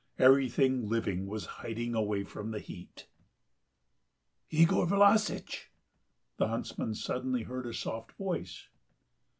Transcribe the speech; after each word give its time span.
everything 0.17 0.89
living 0.89 1.27
was 1.27 1.45
hiding 1.61 1.93
away 1.93 2.23
from 2.23 2.49
the 2.49 2.57
heat. 2.57 3.05
"Yegor 4.49 4.87
Vlassitch!" 4.87 5.69
the 6.37 6.47
huntsman 6.47 6.95
suddenly 6.95 7.43
heard 7.43 7.67
a 7.67 7.73
soft 7.75 8.11
voice. 8.13 8.67